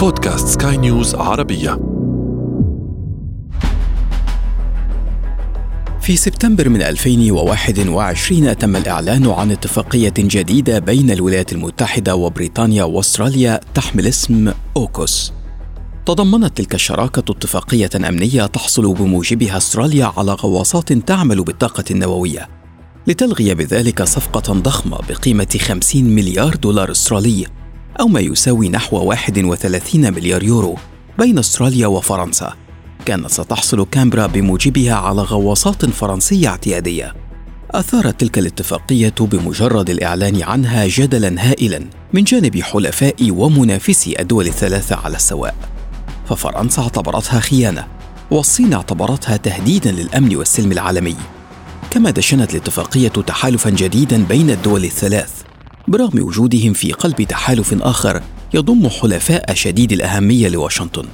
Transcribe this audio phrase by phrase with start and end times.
[0.00, 1.80] بودكاست سكاي نيوز عربية.
[6.00, 14.06] في سبتمبر من 2021 تم الإعلان عن اتفاقية جديدة بين الولايات المتحدة وبريطانيا وأستراليا تحمل
[14.06, 15.32] اسم أوكوس.
[16.06, 22.48] تضمنت تلك الشراكة اتفاقية أمنية تحصل بموجبها أستراليا على غواصات تعمل بالطاقة النووية
[23.06, 27.59] لتلغي بذلك صفقة ضخمة بقيمة 50 مليار دولار أسترالي.
[28.00, 30.76] أو ما يساوي نحو 31 مليار يورو
[31.18, 32.54] بين أستراليا وفرنسا
[33.06, 37.14] كانت ستحصل كامبرا بموجبها على غواصات فرنسية اعتيادية.
[37.70, 45.16] أثارت تلك الاتفاقية بمجرد الإعلان عنها جدلا هائلا من جانب حلفاء ومنافسي الدول الثلاثة على
[45.16, 45.54] السواء.
[46.28, 47.86] ففرنسا اعتبرتها خيانة
[48.30, 51.16] والصين اعتبرتها تهديدا للأمن والسلم العالمي.
[51.90, 55.39] كما دشنت الاتفاقية تحالفا جديدا بين الدول الثلاث
[55.90, 58.22] برغم وجودهم في قلب تحالف آخر
[58.54, 61.04] يضم حلفاء شديد الأهمية لواشنطن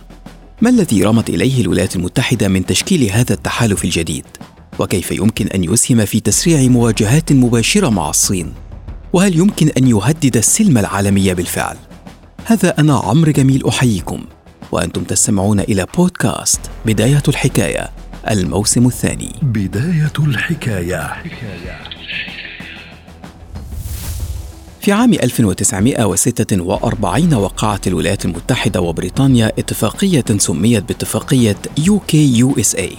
[0.61, 4.25] ما الذي رمت إليه الولايات المتحدة من تشكيل هذا التحالف الجديد؟
[4.79, 8.55] وكيف يمكن أن يسهم في تسريع مواجهات مباشرة مع الصين؟
[9.13, 11.77] وهل يمكن أن يهدد السلم العالمي بالفعل؟
[12.45, 14.25] هذا أنا عمرو جميل أحييكم
[14.73, 17.91] وأنتم تستمعون إلى بودكاست بداية الحكاية
[18.31, 21.13] الموسم الثاني بداية الحكاية
[24.87, 32.93] في عام 1946 وقعت الولايات المتحدة وبريطانيا اتفاقية سميت باتفاقية UK-USA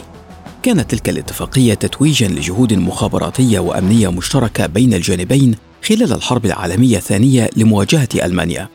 [0.64, 8.10] كانت تلك الاتفاقية تتويجا لجهود مخابراتية وأمنية مشتركة بين الجانبين خلال الحرب العالمية الثانية لمواجهة
[8.16, 8.70] ألمانيا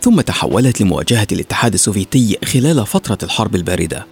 [0.00, 4.06] ثم تحولت لمواجهة الاتحاد السوفيتي خلال فترة الحرب الباردة.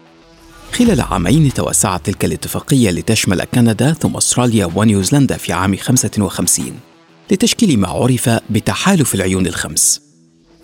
[0.72, 6.93] خلال عامين توسعت تلك الاتفاقية لتشمل كندا ثم أستراليا ونيوزيلندا في عام 55
[7.30, 10.00] لتشكيل ما عرف بتحالف العيون الخمس.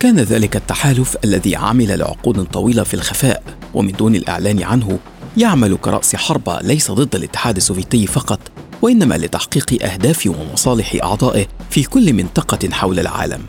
[0.00, 3.42] كان ذلك التحالف الذي عمل لعقود طويلة في الخفاء
[3.74, 4.98] ومن دون الإعلان عنه
[5.36, 8.40] يعمل كرأس حربة ليس ضد الاتحاد السوفيتي فقط
[8.82, 13.42] وإنما لتحقيق أهداف ومصالح أعضائه في كل منطقة حول العالم.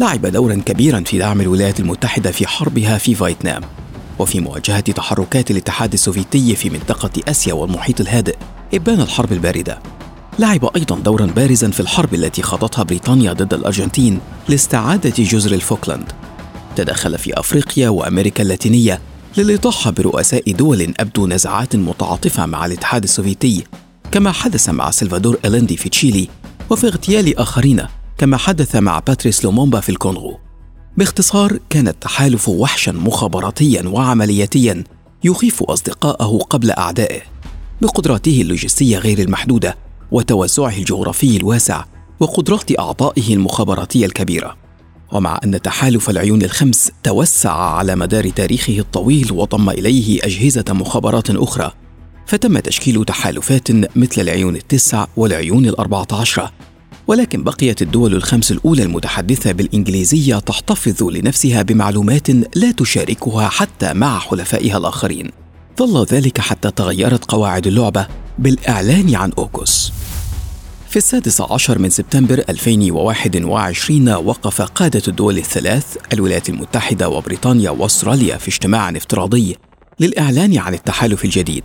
[0.00, 3.62] لعب دورا كبيرا في دعم الولايات المتحدة في حربها في فيتنام
[4.18, 8.36] وفي مواجهة تحركات الاتحاد السوفيتي في منطقة آسيا والمحيط الهادئ
[8.74, 9.95] إبان الحرب الباردة.
[10.38, 16.12] لعب أيضا دورا بارزا في الحرب التي خاضتها بريطانيا ضد الأرجنتين لاستعادة جزر الفوكلاند.
[16.76, 19.00] تدخل في أفريقيا وأمريكا اللاتينية
[19.36, 23.64] للإطاحة برؤساء دول أبدوا نزعات متعاطفة مع الاتحاد السوفيتي
[24.12, 26.28] كما حدث مع سلفادور إليندي في تشيلي
[26.70, 27.82] وفي اغتيال آخرين
[28.18, 30.38] كما حدث مع باتريس لومومبا في الكونغو.
[30.96, 34.84] باختصار كان التحالف وحشا مخابراتيا وعملياتيا
[35.24, 37.20] يخيف أصدقائه قبل أعدائه.
[37.82, 41.84] بقدراته اللوجستية غير المحدودة وتوسعه الجغرافي الواسع
[42.20, 44.56] وقدرات أعضائه المخابراتية الكبيرة.
[45.12, 51.72] ومع أن تحالف العيون الخمس توسع على مدار تاريخه الطويل وضم إليه أجهزة مخابرات أخرى
[52.26, 56.52] فتم تشكيل تحالفات مثل العيون التسع والعيون الأربعة عشرة
[57.06, 64.76] ولكن بقيت الدول الخمس الأولى المتحدثة بالإنجليزية تحتفظ لنفسها بمعلومات لا تشاركها حتى مع حلفائها
[64.78, 65.30] الآخرين.
[65.78, 68.06] ظل ذلك حتى تغيرت قواعد اللعبة
[68.38, 69.92] بالإعلان عن أوكوس
[70.88, 78.48] في السادس عشر من سبتمبر 2021 وقف قادة الدول الثلاث الولايات المتحدة وبريطانيا وأستراليا في
[78.48, 79.56] اجتماع افتراضي
[80.00, 81.64] للإعلان عن التحالف الجديد.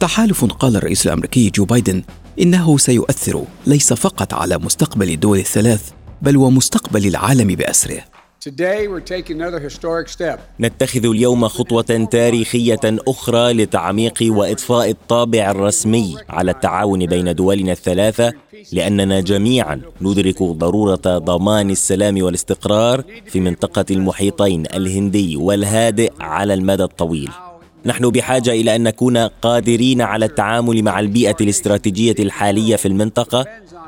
[0.00, 2.02] تحالف قال الرئيس الأمريكي جو بايدن
[2.40, 5.90] إنه سيؤثر ليس فقط على مستقبل الدول الثلاث
[6.22, 8.17] بل ومستقبل العالم بأسره.
[10.60, 18.32] نتخذ اليوم خطوة تاريخية أخرى لتعميق وإضفاء الطابع الرسمي على التعاون بين دولنا الثلاثة
[18.72, 27.30] لأننا جميعا ندرك ضرورة ضمان السلام والاستقرار في منطقة المحيطين الهندي والهادئ على المدى الطويل.
[27.86, 33.44] نحن بحاجة إلى أن نكون قادرين على التعامل مع البيئة الاستراتيجية الحالية في المنطقة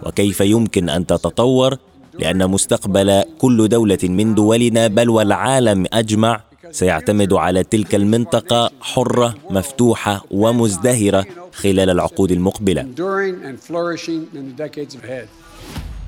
[0.06, 1.77] وكيف يمكن أن تتطور
[2.20, 10.25] لأن مستقبل كل دولة من دولنا بل والعالم أجمع سيعتمد على تلك المنطقة حرة مفتوحة
[10.31, 12.82] ومزدهرة خلال العقود المقبلة.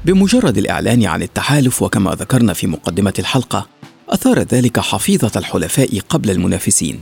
[0.04, 3.66] بمجرد الإعلان عن التحالف وكما ذكرنا في مقدمة الحلقة
[4.08, 7.00] أثار ذلك حفيظة الحلفاء قبل المنافسين.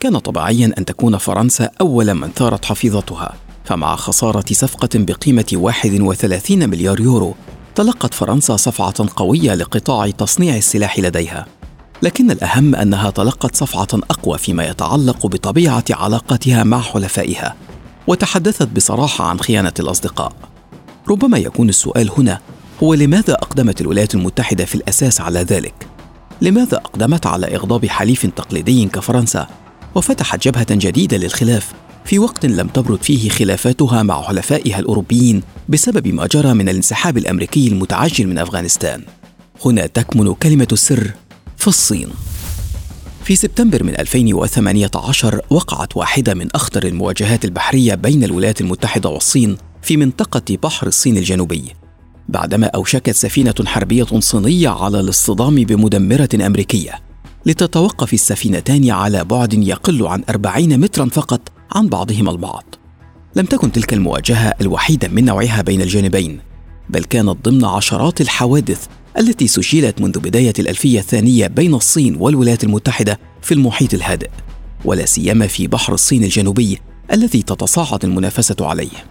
[0.00, 3.34] كان طبيعيا أن تكون فرنسا أول من ثارت حفيظتها،
[3.64, 7.34] فمع خسارة صفقة بقيمة 31 مليار يورو
[7.74, 11.46] تلقت فرنسا صفعة قوية لقطاع تصنيع السلاح لديها.
[12.02, 17.54] لكن الأهم أنها تلقت صفعة أقوى فيما يتعلق بطبيعة علاقتها مع حلفائها
[18.06, 20.32] وتحدثت بصراحة عن خيانة الأصدقاء.
[21.08, 22.40] ربما يكون السؤال هنا
[22.82, 25.74] هو لماذا أقدمت الولايات المتحدة في الأساس على ذلك؟
[26.42, 29.46] لماذا أقدمت على إغضاب حليف تقليدي كفرنسا؟
[29.94, 31.72] وفتحت جبهة جديدة للخلاف.
[32.04, 37.68] في وقت لم تبرد فيه خلافاتها مع حلفائها الأوروبيين بسبب ما جرى من الانسحاب الأمريكي
[37.68, 39.02] المتعجل من أفغانستان.
[39.64, 41.10] هنا تكمن كلمة السر
[41.56, 42.08] في الصين.
[43.24, 49.96] في سبتمبر من 2018 وقعت واحدة من أخطر المواجهات البحرية بين الولايات المتحدة والصين في
[49.96, 51.62] منطقة بحر الصين الجنوبي
[52.28, 57.00] بعدما أوشكت سفينة حربية صينية على الاصطدام بمدمرة أمريكية
[57.46, 61.40] لتتوقف السفينتان على بعد يقل عن 40 مترا فقط
[61.72, 62.74] عن بعضهما البعض.
[63.36, 66.40] لم تكن تلك المواجهة الوحيدة من نوعها بين الجانبين
[66.90, 68.86] بل كانت ضمن عشرات الحوادث
[69.18, 74.30] التي سجلت منذ بداية الألفية الثانية بين الصين والولايات المتحدة في المحيط الهادئ
[74.84, 76.78] ولا سيما في بحر الصين الجنوبي
[77.12, 79.04] الذي تتصاعد المنافسة عليه.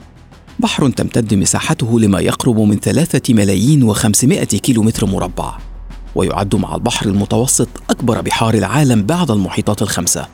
[0.59, 5.57] بحر تمتد مساحته لما يقرب من ثلاثة ملايين وخمسمائة كيلو متر مربع
[6.15, 10.27] ويعد مع البحر المتوسط أكبر بحار العالم بعد المحيطات الخمسة.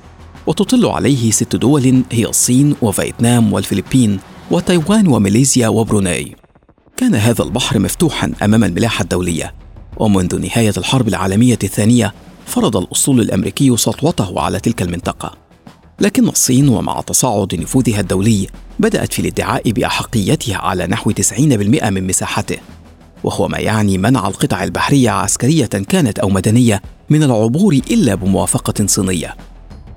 [0.47, 4.19] وتطل عليه ست دول هي الصين وفيتنام والفلبين
[4.51, 6.36] وتايوان وماليزيا وبروناي.
[6.97, 9.53] كان هذا البحر مفتوحا أمام الملاحة الدولية
[9.97, 12.13] ومنذ نهاية الحرب العالمية الثانية
[12.45, 15.31] فرض الاسطول الأمريكي سطوته على تلك المنطقة.
[16.00, 18.48] لكن الصين ومع تصاعد نفوذها الدولي
[18.80, 22.57] بدأت في الادعاء بأحقيتها على نحو 90% من مساحته.
[23.24, 29.36] وهو ما يعني منع القطع البحرية عسكرية كانت أو مدنية من العبور إلا بموافقة صينية.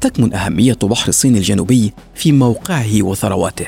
[0.00, 3.67] تكمن أهمية بحر الصين الجنوبي في موقعه وثرواته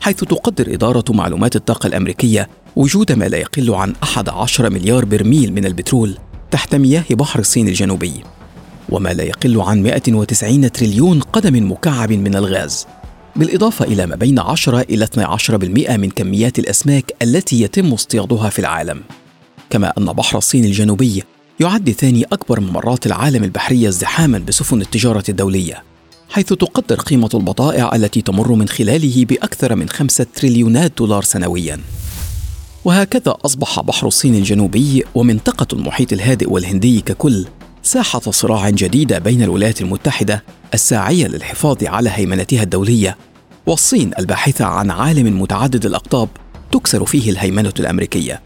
[0.00, 5.66] حيث تقدر إدارة معلومات الطاقة الأمريكية وجود ما لا يقل عن 11 مليار برميل من
[5.66, 6.18] البترول
[6.50, 8.12] تحت مياه بحر الصين الجنوبي
[8.88, 12.86] وما لا يقل عن 190 تريليون قدم مكعب من الغاز
[13.36, 19.02] بالإضافة إلى ما بين 10 إلى 12% من كميات الأسماك التي يتم اصطيادها في العالم.
[19.70, 21.22] كما أن بحر الصين الجنوبي
[21.60, 25.82] يعد ثاني أكبر ممرات العالم البحرية ازدحاما بسفن التجارة الدولية
[26.30, 31.80] حيث تقدر قيمة البضائع التي تمر من خلاله بأكثر من خمسة تريليونات دولار سنوياً.
[32.84, 37.46] وهكذا أصبح بحر الصين الجنوبي ومنطقة المحيط الهادئ والهندي ككل
[37.82, 40.44] ساحة صراع جديدة بين الولايات المتحدة
[40.74, 43.16] الساعية للحفاظ على هيمنتها الدولية
[43.66, 46.28] والصين الباحثة عن عالم متعدد الأقطاب
[46.72, 48.42] تكسر فيه الهيمنة الأمريكية.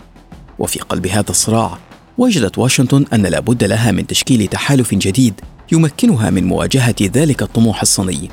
[0.59, 1.79] وفي قلب هذا الصراع
[2.19, 5.41] وجدت واشنطن أن لا بد لها من تشكيل تحالف جديد
[5.73, 8.31] يمكنها من مواجهة ذلك الطموح الصيني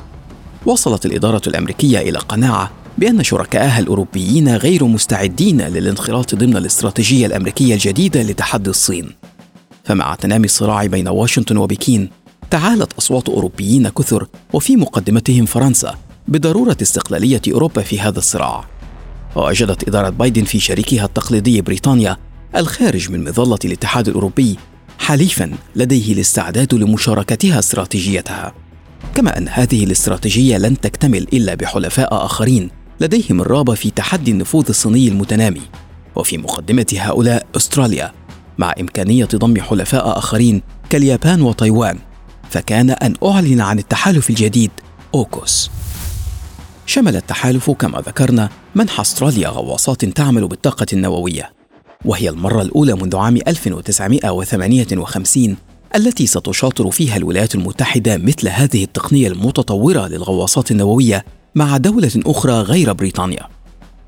[0.66, 8.22] وصلت الإدارة الأمريكية إلى قناعة بأن شركائها الأوروبيين غير مستعدين للانخراط ضمن الاستراتيجية الأمريكية الجديدة
[8.22, 9.10] لتحدي الصين.
[9.84, 12.10] فمع تنامي الصراع بين واشنطن وبكين،
[12.50, 15.94] تعالت أصوات أوروبيين كثر وفي مقدمتهم فرنسا
[16.28, 18.64] بضرورة استقلالية أوروبا في هذا الصراع.
[19.36, 22.16] ووجدت إدارة بايدن في شريكها التقليدي بريطانيا
[22.56, 24.56] الخارج من مظلة الاتحاد الأوروبي
[24.98, 28.54] حليفا لديه الاستعداد لمشاركتها استراتيجيتها.
[29.14, 32.70] كما أن هذه الاستراتيجية لن تكتمل إلا بحلفاء آخرين
[33.00, 35.60] لديهم الرغبة في تحدي النفوذ الصيني المتنامي
[36.16, 38.12] وفي مقدمة هؤلاء أستراليا
[38.58, 41.98] مع إمكانية ضم حلفاء آخرين كاليابان وتايوان
[42.50, 44.70] فكان أن أعلن عن التحالف الجديد
[45.14, 45.70] أوكوس
[46.86, 51.63] شمل التحالف كما ذكرنا منح أستراليا غواصات تعمل بالطاقة النووية
[52.04, 55.56] وهي المرة الأولى منذ عام 1958
[55.96, 62.92] التي ستشاطر فيها الولايات المتحدة مثل هذه التقنية المتطورة للغواصات النووية مع دولة أخرى غير
[62.92, 63.48] بريطانيا.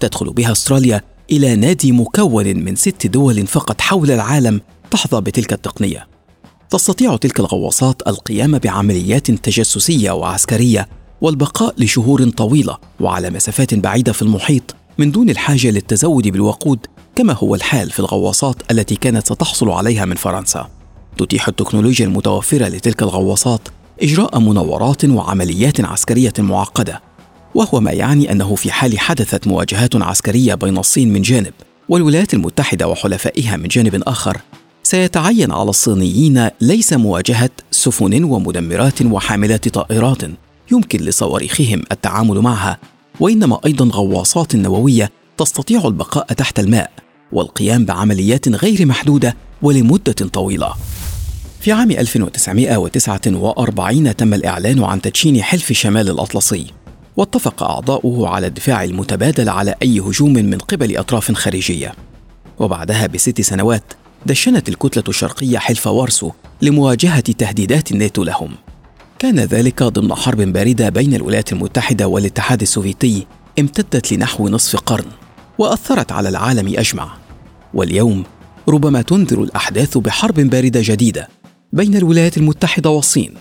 [0.00, 1.00] تدخل بها أستراليا
[1.30, 4.60] إلى نادي مكون من ست دول فقط حول العالم
[4.90, 6.06] تحظى بتلك التقنية.
[6.70, 10.88] تستطيع تلك الغواصات القيام بعمليات تجسسية وعسكرية
[11.20, 16.86] والبقاء لشهور طويلة وعلى مسافات بعيدة في المحيط من دون الحاجة للتزود بالوقود
[17.16, 20.68] كما هو الحال في الغواصات التي كانت ستحصل عليها من فرنسا.
[21.18, 23.60] تتيح التكنولوجيا المتوفرة لتلك الغواصات
[24.02, 27.02] إجراء مناورات وعمليات عسكرية معقدة
[27.54, 31.52] وهو ما يعني أنه في حال حدثت مواجهات عسكرية بين الصين من جانب
[31.88, 34.36] والولايات المتحدة وحلفائها من جانب آخر
[34.82, 40.22] سيتعين على الصينيين ليس مواجهة سفن ومدمرات وحاملات طائرات
[40.72, 42.78] يمكن لصواريخهم التعامل معها
[43.20, 50.74] وإنما أيضا غواصات نووية تستطيع البقاء تحت الماء والقيام بعمليات غير محدودة ولمدة طويلة.
[51.60, 56.66] في عام 1949 تم الإعلان عن تدشين حلف شمال الأطلسي
[57.16, 61.94] واتفق أعضاؤه على الدفاع المتبادل على أي هجوم من قبل أطراف خارجية.
[62.58, 63.92] وبعدها بست سنوات
[64.26, 68.50] دشنت الكتلة الشرقية حلف وارسو لمواجهة تهديدات الناتو لهم.
[69.18, 73.26] كان ذلك ضمن حرب باردة بين الولايات المتحدة والاتحاد السوفيتي
[73.58, 75.25] امتدت لنحو نصف قرن.
[75.58, 77.16] وأثرت على العالم أجمع.
[77.74, 78.24] واليوم
[78.68, 81.28] ربما تنذر الأحداث بحرب باردة جديدة
[81.72, 83.34] بين الولايات المتحدة والصين.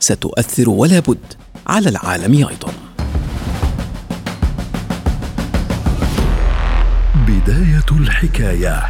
[0.00, 1.32] ستؤثر ولا بد
[1.66, 2.72] على العالم أيضا.
[7.26, 8.82] بداية الحكاية.